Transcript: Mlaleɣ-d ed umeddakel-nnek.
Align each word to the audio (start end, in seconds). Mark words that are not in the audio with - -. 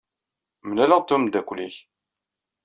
Mlaleɣ-d 0.67 1.05
ed 1.05 1.13
umeddakel-nnek. 1.15 1.75